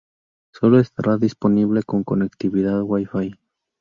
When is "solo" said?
0.51-0.79